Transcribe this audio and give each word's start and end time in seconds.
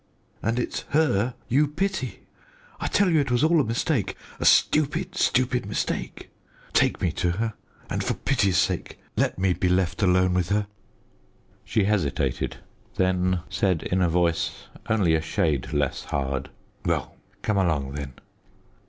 And 0.41 0.57
it's 0.57 0.81
her 0.93 1.35
you 1.47 1.67
pity. 1.67 2.21
I 2.79 2.87
tell 2.87 3.07
you 3.11 3.19
it 3.19 3.29
was 3.29 3.43
all 3.43 3.61
a 3.61 3.63
mistake 3.63 4.17
a 4.39 4.45
stupid, 4.45 5.13
stupid 5.13 5.67
mistake. 5.67 6.31
Take 6.73 6.99
me 7.03 7.11
to 7.11 7.33
her, 7.33 7.53
and 7.87 8.03
for 8.03 8.15
pity's 8.15 8.57
sake 8.57 8.97
let 9.15 9.37
me 9.37 9.53
be 9.53 9.69
left 9.69 10.01
alone 10.01 10.33
with 10.33 10.49
her." 10.49 10.65
She 11.63 11.83
hesitated; 11.83 12.57
then 12.95 13.41
said 13.47 13.83
in 13.83 14.01
a 14.01 14.09
voice 14.09 14.63
only 14.89 15.13
a 15.13 15.21
shade 15.21 15.71
less 15.71 16.05
hard 16.05 16.49
"Well, 16.83 17.15
come 17.43 17.57
along, 17.59 17.91
then." 17.93 18.13